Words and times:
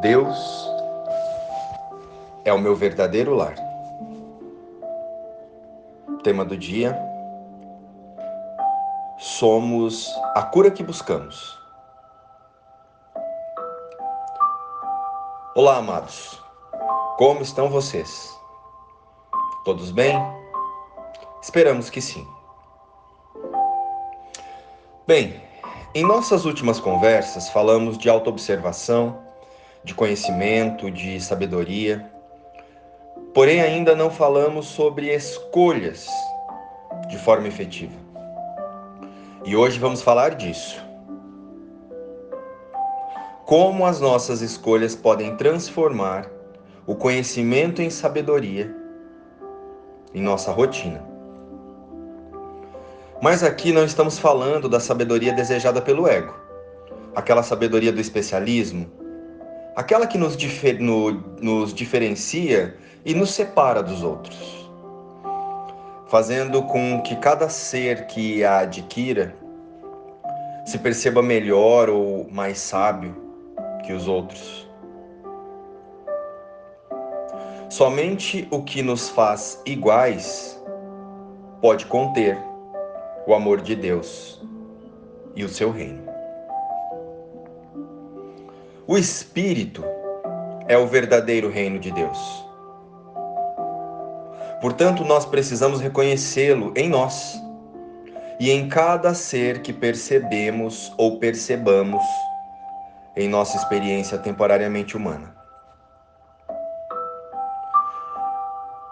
Deus 0.00 0.70
é 2.44 2.52
o 2.52 2.58
meu 2.58 2.76
verdadeiro 2.76 3.34
lar. 3.34 3.56
Tema 6.22 6.44
do 6.44 6.56
dia: 6.56 6.96
Somos 9.18 10.08
a 10.36 10.42
cura 10.42 10.70
que 10.70 10.84
buscamos. 10.84 11.58
Olá, 15.56 15.78
amados. 15.78 16.40
Como 17.16 17.42
estão 17.42 17.68
vocês? 17.68 18.38
Todos 19.64 19.90
bem? 19.90 20.16
Esperamos 21.42 21.90
que 21.90 22.00
sim. 22.00 22.24
Bem, 25.08 25.42
em 25.92 26.04
nossas 26.04 26.44
últimas 26.44 26.78
conversas 26.78 27.48
falamos 27.50 27.98
de 27.98 28.08
autoobservação, 28.08 29.27
de 29.88 29.94
conhecimento, 29.94 30.90
de 30.90 31.18
sabedoria. 31.18 32.12
Porém, 33.32 33.62
ainda 33.62 33.96
não 33.96 34.10
falamos 34.10 34.66
sobre 34.66 35.14
escolhas 35.14 36.06
de 37.08 37.16
forma 37.16 37.48
efetiva. 37.48 37.94
E 39.46 39.56
hoje 39.56 39.78
vamos 39.78 40.02
falar 40.02 40.34
disso. 40.34 40.84
Como 43.46 43.86
as 43.86 43.98
nossas 43.98 44.42
escolhas 44.42 44.94
podem 44.94 45.34
transformar 45.36 46.30
o 46.86 46.94
conhecimento 46.94 47.80
em 47.80 47.88
sabedoria 47.88 48.74
em 50.12 50.20
nossa 50.20 50.52
rotina. 50.52 51.02
Mas 53.22 53.42
aqui 53.42 53.72
não 53.72 53.84
estamos 53.84 54.18
falando 54.18 54.68
da 54.68 54.80
sabedoria 54.80 55.32
desejada 55.32 55.80
pelo 55.80 56.06
ego, 56.06 56.34
aquela 57.14 57.42
sabedoria 57.42 57.90
do 57.90 58.00
especialismo, 58.00 58.97
aquela 59.74 60.06
que 60.06 60.18
nos, 60.18 60.36
difer 60.36 60.80
no, 60.80 61.12
nos 61.40 61.72
diferencia 61.72 62.76
e 63.04 63.14
nos 63.14 63.30
separa 63.30 63.82
dos 63.82 64.02
outros, 64.02 64.68
fazendo 66.08 66.62
com 66.64 67.00
que 67.02 67.16
cada 67.16 67.48
ser 67.48 68.06
que 68.06 68.44
a 68.44 68.60
adquira 68.60 69.34
se 70.66 70.78
perceba 70.78 71.22
melhor 71.22 71.88
ou 71.88 72.28
mais 72.30 72.58
sábio 72.58 73.16
que 73.84 73.92
os 73.92 74.06
outros. 74.06 74.68
Somente 77.70 78.48
o 78.50 78.62
que 78.62 78.82
nos 78.82 79.08
faz 79.08 79.60
iguais 79.64 80.60
pode 81.60 81.86
conter 81.86 82.38
o 83.26 83.34
amor 83.34 83.60
de 83.60 83.76
Deus 83.76 84.40
e 85.36 85.44
o 85.44 85.48
seu 85.48 85.70
reino. 85.70 86.07
O 88.90 88.96
Espírito 88.96 89.84
é 90.66 90.78
o 90.78 90.86
verdadeiro 90.86 91.50
reino 91.50 91.78
de 91.78 91.92
Deus. 91.92 92.18
Portanto, 94.62 95.04
nós 95.04 95.26
precisamos 95.26 95.78
reconhecê-lo 95.78 96.72
em 96.74 96.88
nós 96.88 97.38
e 98.40 98.50
em 98.50 98.66
cada 98.66 99.12
ser 99.12 99.60
que 99.60 99.74
percebemos 99.74 100.90
ou 100.96 101.18
percebamos 101.18 102.02
em 103.14 103.28
nossa 103.28 103.58
experiência 103.58 104.16
temporariamente 104.16 104.96
humana. 104.96 105.36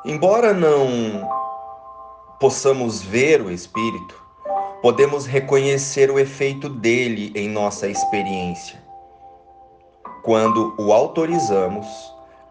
Embora 0.04 0.52
não 0.52 1.26
possamos 2.38 3.00
ver 3.00 3.40
o 3.40 3.50
Espírito, 3.50 4.22
podemos 4.82 5.24
reconhecer 5.24 6.10
o 6.10 6.18
efeito 6.18 6.68
dele 6.68 7.32
em 7.34 7.48
nossa 7.48 7.88
experiência, 7.88 8.85
quando 10.26 10.74
o 10.76 10.92
autorizamos 10.92 11.86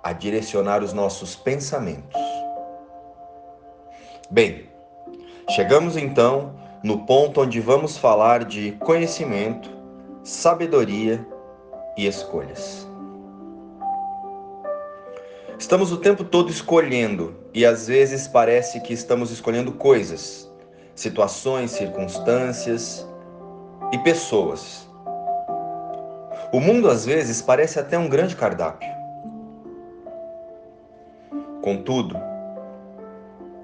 a 0.02 0.14
direcionar 0.14 0.82
os 0.82 0.94
nossos 0.94 1.36
pensamentos. 1.36 2.22
Bem, 4.32 4.70
chegamos 5.50 5.98
então 5.98 6.56
no 6.82 7.00
ponto 7.00 7.42
onde 7.42 7.60
vamos 7.60 7.98
falar 7.98 8.46
de 8.46 8.72
conhecimento, 8.80 9.70
sabedoria 10.24 11.28
e 11.98 12.08
escolhas. 12.08 12.88
Estamos 15.60 15.92
o 15.92 15.98
tempo 15.98 16.24
todo 16.24 16.50
escolhendo 16.50 17.36
e 17.54 17.66
às 17.66 17.88
vezes 17.88 18.26
parece 18.26 18.80
que 18.80 18.94
estamos 18.94 19.32
escolhendo 19.32 19.74
coisas, 19.74 20.50
situações, 20.96 21.72
circunstâncias 21.72 23.06
e 23.92 23.98
pessoas. 23.98 24.88
O 26.52 26.60
mundo 26.60 26.90
às 26.90 27.06
vezes 27.06 27.42
parece 27.42 27.80
até 27.80 27.98
um 27.98 28.08
grande 28.08 28.36
cardápio. 28.36 28.90
Contudo, 31.62 32.16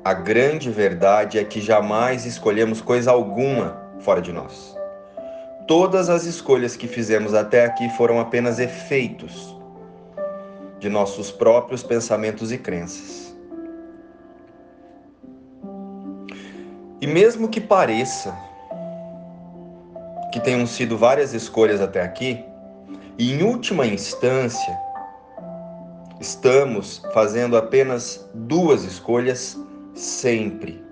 a 0.03 0.13
grande 0.13 0.71
verdade 0.71 1.37
é 1.37 1.43
que 1.43 1.61
jamais 1.61 2.25
escolhemos 2.25 2.81
coisa 2.81 3.11
alguma 3.11 3.77
fora 3.99 4.21
de 4.21 4.33
nós. 4.33 4.75
Todas 5.67 6.09
as 6.09 6.25
escolhas 6.25 6.75
que 6.75 6.87
fizemos 6.87 7.33
até 7.33 7.63
aqui 7.63 7.87
foram 7.91 8.19
apenas 8.19 8.59
efeitos 8.59 9.55
de 10.79 10.89
nossos 10.89 11.31
próprios 11.31 11.83
pensamentos 11.83 12.51
e 12.51 12.57
crenças. 12.57 13.37
E 16.99 17.05
mesmo 17.05 17.47
que 17.47 17.61
pareça 17.61 18.35
que 20.31 20.39
tenham 20.39 20.65
sido 20.65 20.97
várias 20.97 21.33
escolhas 21.33 21.81
até 21.81 22.01
aqui, 22.01 22.43
e 23.17 23.33
em 23.33 23.43
última 23.43 23.85
instância, 23.85 24.77
estamos 26.19 27.01
fazendo 27.13 27.57
apenas 27.57 28.29
duas 28.33 28.83
escolhas 28.83 29.57
sempre. 29.93 30.83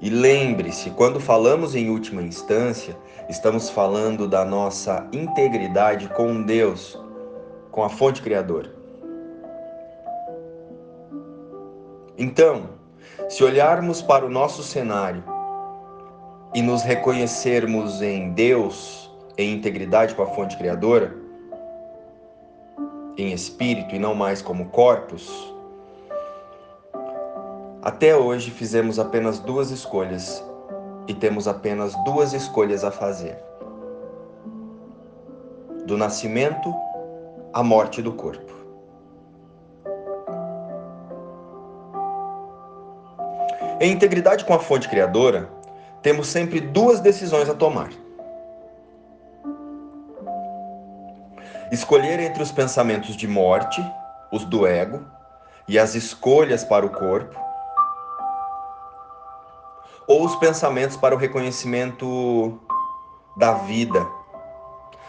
E 0.00 0.10
lembre-se, 0.10 0.90
quando 0.90 1.18
falamos 1.18 1.74
em 1.74 1.88
última 1.88 2.22
instância, 2.22 2.96
estamos 3.28 3.70
falando 3.70 4.28
da 4.28 4.44
nossa 4.44 5.06
integridade 5.12 6.08
com 6.08 6.42
Deus, 6.42 6.98
com 7.70 7.82
a 7.82 7.88
fonte 7.88 8.20
criadora. 8.20 8.70
Então, 12.18 12.70
se 13.28 13.42
olharmos 13.42 14.02
para 14.02 14.24
o 14.26 14.30
nosso 14.30 14.62
cenário 14.62 15.24
e 16.54 16.62
nos 16.62 16.82
reconhecermos 16.82 18.02
em 18.02 18.30
Deus, 18.32 19.10
em 19.36 19.54
integridade 19.54 20.14
com 20.14 20.22
a 20.22 20.26
fonte 20.26 20.56
criadora, 20.56 21.23
em 23.16 23.32
espírito 23.32 23.94
e 23.94 23.98
não 23.98 24.14
mais 24.14 24.42
como 24.42 24.70
corpos, 24.70 25.54
até 27.82 28.16
hoje 28.16 28.50
fizemos 28.50 28.98
apenas 28.98 29.38
duas 29.38 29.70
escolhas 29.70 30.42
e 31.06 31.14
temos 31.14 31.46
apenas 31.46 31.94
duas 32.04 32.32
escolhas 32.32 32.82
a 32.82 32.90
fazer: 32.90 33.36
do 35.86 35.96
nascimento 35.96 36.74
à 37.52 37.62
morte 37.62 38.00
do 38.00 38.12
corpo. 38.12 38.52
Em 43.80 43.92
integridade 43.92 44.44
com 44.44 44.54
a 44.54 44.58
fonte 44.58 44.88
criadora, 44.88 45.50
temos 46.00 46.28
sempre 46.28 46.60
duas 46.60 47.00
decisões 47.00 47.48
a 47.50 47.54
tomar. 47.54 47.90
Escolher 51.74 52.20
entre 52.20 52.40
os 52.40 52.52
pensamentos 52.52 53.16
de 53.16 53.26
morte, 53.26 53.84
os 54.30 54.44
do 54.44 54.64
ego, 54.64 55.04
e 55.66 55.76
as 55.76 55.96
escolhas 55.96 56.62
para 56.62 56.86
o 56.86 56.90
corpo, 56.90 57.36
ou 60.06 60.24
os 60.24 60.36
pensamentos 60.36 60.96
para 60.96 61.16
o 61.16 61.18
reconhecimento 61.18 62.60
da 63.36 63.54
vida, 63.54 64.06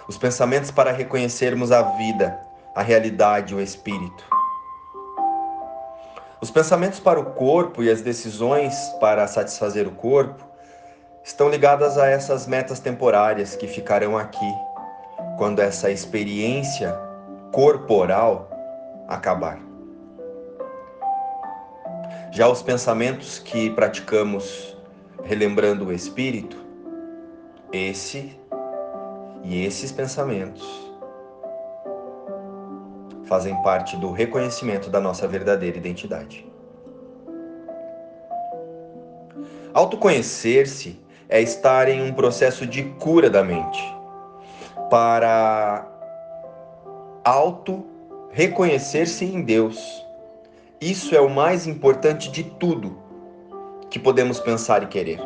os 0.07 0.17
pensamentos 0.17 0.71
para 0.71 0.91
reconhecermos 0.91 1.71
a 1.71 1.83
vida, 1.83 2.35
a 2.73 2.81
realidade, 2.81 3.53
o 3.53 3.61
espírito. 3.61 4.25
Os 6.41 6.49
pensamentos 6.49 6.99
para 6.99 7.19
o 7.19 7.33
corpo 7.33 7.83
e 7.83 7.91
as 7.91 8.01
decisões 8.01 8.75
para 8.99 9.27
satisfazer 9.27 9.87
o 9.87 9.91
corpo 9.91 10.43
estão 11.23 11.47
ligadas 11.47 11.95
a 11.95 12.07
essas 12.07 12.47
metas 12.47 12.79
temporárias 12.79 13.55
que 13.55 13.67
ficarão 13.67 14.17
aqui 14.17 14.51
quando 15.37 15.59
essa 15.59 15.91
experiência 15.91 16.97
corporal 17.51 18.49
acabar. 19.07 19.59
Já 22.31 22.49
os 22.49 22.61
pensamentos 22.61 23.39
que 23.39 23.69
praticamos 23.69 24.75
relembrando 25.23 25.85
o 25.85 25.93
espírito, 25.93 26.57
esse 27.71 28.37
e 29.43 29.63
esses 29.63 29.91
pensamentos 29.91 30.63
fazem 33.25 33.55
parte 33.63 33.95
do 33.97 34.11
reconhecimento 34.11 34.89
da 34.89 34.99
nossa 34.99 35.27
verdadeira 35.27 35.77
identidade. 35.77 36.45
Autoconhecer-se 39.73 40.99
é 41.27 41.41
estar 41.41 41.87
em 41.87 42.01
um 42.01 42.13
processo 42.13 42.65
de 42.65 42.83
cura 42.99 43.29
da 43.29 43.43
mente 43.43 43.94
para 44.89 45.87
auto 47.23 47.85
reconhecer-se 48.31 49.25
em 49.25 49.41
Deus. 49.41 50.05
Isso 50.79 51.15
é 51.15 51.21
o 51.21 51.29
mais 51.29 51.65
importante 51.67 52.29
de 52.29 52.43
tudo 52.43 52.97
que 53.89 53.97
podemos 53.97 54.39
pensar 54.39 54.83
e 54.83 54.87
querer. 54.87 55.21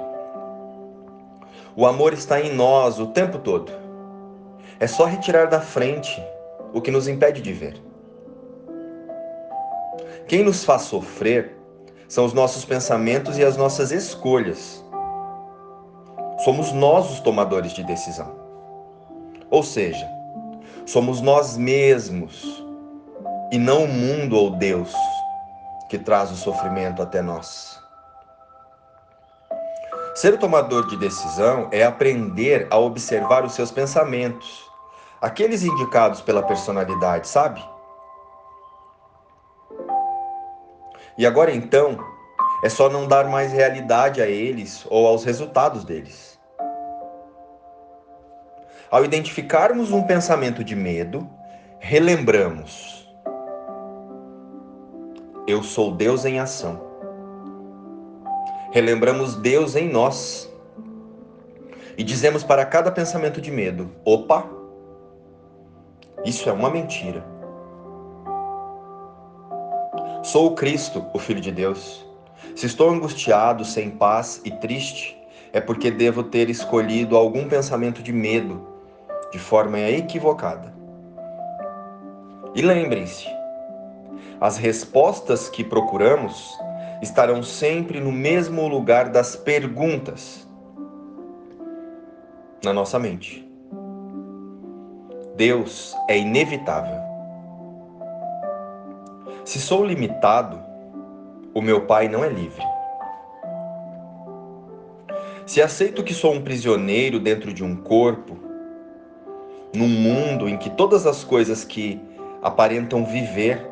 O 1.76 1.86
amor 1.86 2.14
está 2.14 2.40
em 2.40 2.54
nós 2.54 3.00
o 3.00 3.08
tempo 3.08 3.40
todo. 3.40 3.72
É 4.80 4.88
só 4.88 5.06
retirar 5.06 5.48
da 5.48 5.60
frente 5.60 6.22
o 6.74 6.82
que 6.82 6.92
nos 6.92 7.08
impede 7.08 7.42
de 7.42 7.52
ver. 7.52 7.82
Quem 10.28 10.44
nos 10.44 10.64
faz 10.64 10.84
sofrer 10.84 11.58
são 12.08 12.24
os 12.26 12.34
nossos 12.34 12.64
pensamentos 12.64 13.38
e 13.38 13.44
as 13.44 13.58
nossas 13.58 13.92
escolhas. 13.92 14.84
Somos 16.46 16.72
nós 16.72 17.12
os 17.12 17.20
tomadores 17.20 17.74
de 17.74 17.84
decisão. 17.84 18.39
Ou 19.52 19.64
seja, 19.64 20.08
somos 20.86 21.22
nós 21.22 21.58
mesmos 21.58 22.64
e 23.52 23.58
não 23.58 23.86
o 23.86 23.88
mundo 23.88 24.38
ou 24.38 24.52
Deus 24.52 24.94
que 25.90 25.98
traz 25.98 26.32
o 26.32 26.36
sofrimento 26.36 27.02
até 27.02 27.22
nós. 27.22 27.80
Ser 30.14 30.38
tomador 30.38 30.88
de 30.88 30.98
decisão 30.98 31.68
é 31.72 31.84
aprender 31.84 32.68
a 32.70 32.78
observar 32.78 33.44
os 33.44 33.54
seus 33.54 33.72
pensamentos, 33.72 34.66
aqueles 35.22 35.64
indicados 35.64 36.22
pela 36.22 36.44
personalidade, 36.44 37.28
sabe? 37.28 37.64
E 41.18 41.26
agora 41.26 41.52
então, 41.52 41.98
é 42.64 42.70
só 42.70 42.90
não 42.90 43.08
dar 43.08 43.26
mais 43.26 43.52
realidade 43.52 44.22
a 44.22 44.28
eles 44.28 44.86
ou 44.90 45.08
aos 45.08 45.24
resultados 45.24 45.84
deles. 45.84 46.39
Ao 48.92 49.06
identificarmos 49.06 49.92
um 49.92 50.02
pensamento 50.02 50.64
de 50.64 50.76
medo, 50.76 51.30
relembramos: 51.78 53.08
Eu 55.46 55.62
sou 55.62 55.94
Deus 55.94 56.26
em 56.26 56.40
ação. 56.40 56.82
Relembramos 58.72 59.36
Deus 59.36 59.76
em 59.76 59.88
nós. 59.88 60.52
E 61.96 62.04
dizemos 62.04 62.44
para 62.44 62.66
cada 62.66 62.92
pensamento 62.92 63.40
de 63.40 63.52
medo: 63.52 63.92
opa, 64.04 64.50
isso 66.26 66.50
é 66.50 66.52
uma 66.52 66.72
mentira. 66.72 67.24
Sou 70.24 70.48
o 70.48 70.56
Cristo, 70.56 71.06
o 71.14 71.20
Filho 71.20 71.42
de 71.42 71.52
Deus. 71.52 72.04
Se 72.56 72.66
estou 72.66 72.90
angustiado, 72.90 73.64
sem 73.64 73.92
paz 73.92 74.42
e 74.44 74.50
triste, 74.50 75.16
é 75.54 75.62
porque 75.62 75.92
devo 75.92 76.24
ter 76.24 76.50
escolhido 76.50 77.16
algum 77.16 77.48
pensamento 77.48 78.02
de 78.02 78.12
medo 78.12 78.79
de 79.32 79.40
forma 79.40 79.80
equivocada. 79.80 80.74
E 82.56 82.62
lembrem-se, 82.62 83.28
as 84.42 84.58
respostas 84.58 85.50
que 85.50 85.64
procuramos 85.64 86.58
estarão 87.02 87.44
sempre 87.44 88.00
no 88.00 88.12
mesmo 88.12 88.68
lugar 88.68 89.10
das 89.10 89.36
perguntas 89.36 90.48
na 92.64 92.74
nossa 92.74 92.98
mente. 92.98 93.48
Deus 95.36 95.96
é 96.10 96.18
inevitável. 96.18 97.00
Se 99.46 99.60
sou 99.60 99.86
limitado, 99.86 100.60
o 101.54 101.62
meu 101.62 101.86
Pai 101.86 102.08
não 102.08 102.24
é 102.24 102.30
livre. 102.30 102.64
Se 105.46 105.62
aceito 105.62 106.04
que 106.04 106.14
sou 106.14 106.34
um 106.34 106.42
prisioneiro 106.42 107.20
dentro 107.20 107.54
de 107.54 107.64
um 107.64 107.76
corpo, 107.76 108.49
num 109.74 109.88
mundo 109.88 110.48
em 110.48 110.58
que 110.58 110.70
todas 110.70 111.06
as 111.06 111.24
coisas 111.24 111.64
que 111.64 112.02
aparentam 112.42 113.06
viver 113.06 113.66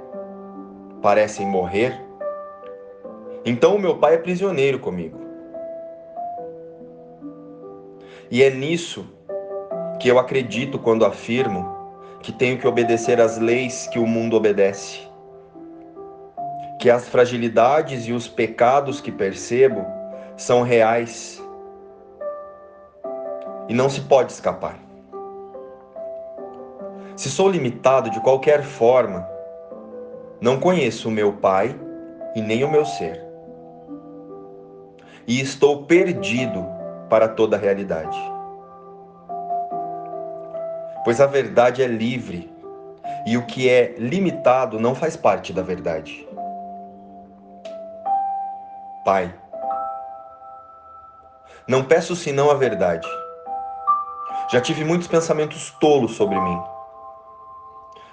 parecem 1.01 1.47
morrer, 1.47 1.99
então 3.45 3.75
o 3.75 3.79
meu 3.79 3.97
Pai 3.97 4.15
é 4.15 4.17
prisioneiro 4.17 4.79
comigo. 4.79 5.17
E 8.29 8.43
é 8.43 8.49
nisso 8.49 9.07
que 9.99 10.09
eu 10.09 10.19
acredito 10.19 10.77
quando 10.77 11.05
afirmo 11.05 11.75
que 12.21 12.31
tenho 12.31 12.57
que 12.57 12.67
obedecer 12.67 13.21
às 13.21 13.37
leis 13.37 13.87
que 13.87 13.99
o 13.99 14.05
mundo 14.05 14.35
obedece 14.35 15.07
que 16.79 16.89
as 16.89 17.07
fragilidades 17.07 18.07
e 18.07 18.13
os 18.13 18.27
pecados 18.27 19.01
que 19.01 19.11
percebo 19.11 19.85
são 20.35 20.61
reais 20.61 21.41
e 23.67 23.73
não 23.73 23.89
se 23.89 24.01
pode 24.01 24.31
escapar. 24.31 24.86
Se 27.27 27.33
sou 27.33 27.49
limitado 27.49 28.09
de 28.09 28.21
qualquer 28.21 28.63
forma, 28.63 29.27
não 30.39 30.61
conheço 30.61 31.09
o 31.09 31.11
meu 31.11 31.33
Pai 31.33 31.77
e 32.33 32.41
nem 32.41 32.63
o 32.63 32.71
meu 32.71 32.85
ser. 32.85 33.21
E 35.27 35.41
estou 35.41 35.83
perdido 35.83 36.65
para 37.09 37.27
toda 37.27 37.57
a 37.57 37.59
realidade. 37.59 38.17
Pois 41.03 41.19
a 41.19 41.25
verdade 41.25 41.83
é 41.83 41.85
livre 41.85 42.49
e 43.25 43.35
o 43.35 43.45
que 43.45 43.69
é 43.69 43.95
limitado 43.97 44.79
não 44.79 44.95
faz 44.95 45.17
parte 45.17 45.51
da 45.51 45.61
verdade. 45.61 46.25
Pai. 49.03 49.35
Não 51.67 51.83
peço 51.83 52.15
senão 52.15 52.49
a 52.49 52.53
verdade. 52.53 53.05
Já 54.49 54.61
tive 54.61 54.85
muitos 54.85 55.09
pensamentos 55.09 55.71
tolos 55.71 56.15
sobre 56.15 56.39
mim. 56.39 56.76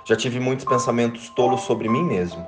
Já 0.04 0.14
tive 0.14 0.38
muitos 0.38 0.66
pensamentos 0.66 1.30
tolos 1.30 1.62
sobre 1.62 1.88
mim 1.88 2.04
mesmo. 2.04 2.46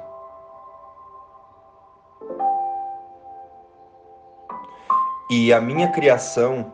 E 5.31 5.53
a 5.53 5.61
minha 5.61 5.91
criação 5.91 6.73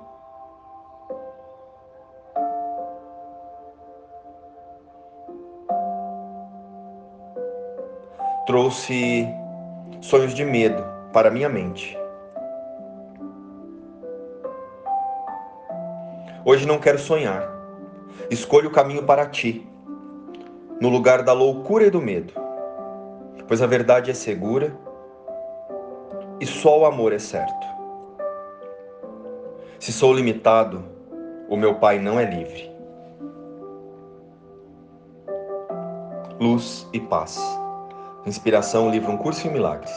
trouxe 8.44 9.26
sonhos 10.00 10.34
de 10.34 10.44
medo 10.44 10.84
para 11.12 11.30
minha 11.30 11.48
mente. 11.48 11.96
Hoje 16.44 16.66
não 16.66 16.78
quero 16.78 16.98
sonhar. 16.98 17.48
Escolho 18.30 18.68
o 18.68 18.72
caminho 18.72 19.04
para 19.04 19.26
ti, 19.26 19.66
no 20.82 20.88
lugar 20.88 21.22
da 21.22 21.32
loucura 21.32 21.84
e 21.84 21.90
do 21.90 22.00
medo, 22.00 22.32
pois 23.46 23.62
a 23.62 23.68
verdade 23.68 24.10
é 24.10 24.14
segura 24.14 24.76
e 26.40 26.44
só 26.44 26.80
o 26.80 26.84
amor 26.84 27.12
é 27.12 27.20
certo. 27.20 27.64
Se 29.78 29.92
sou 29.92 30.12
limitado, 30.12 30.84
o 31.48 31.56
meu 31.56 31.76
Pai 31.76 32.00
não 32.00 32.18
é 32.18 32.24
livre. 32.24 32.68
Luz 36.40 36.84
e 36.92 36.98
paz. 36.98 37.38
Inspiração, 38.26 38.90
livro 38.90 39.12
Um 39.12 39.16
Curso 39.16 39.46
em 39.46 39.52
Milagres. 39.52 39.94